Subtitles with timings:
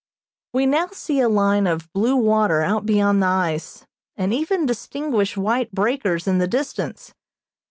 [0.51, 3.85] We now see a line of blue water out beyond the ice,
[4.17, 7.13] and even distinguish white breakers in the distance.